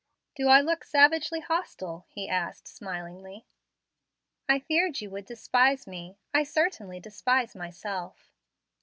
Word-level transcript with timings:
"Do 0.33 0.47
I 0.47 0.61
look 0.61 0.83
savagely 0.83 1.41
hostile?" 1.41 2.07
he 2.09 2.27
asked 2.27 2.67
smilingly. 2.67 3.45
"I 4.49 4.57
feared 4.57 4.99
you 4.99 5.11
would 5.11 5.25
despise 5.27 5.85
me. 5.85 6.17
I 6.33 6.41
certainly 6.41 6.99
despise 6.99 7.55
myself." 7.55 8.33